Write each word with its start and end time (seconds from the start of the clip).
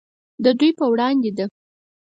دا 0.43 0.51
د 0.53 0.55
دوی 0.59 0.71
په 0.79 0.85
وړاندې 0.91 1.31
ده. 1.37 1.45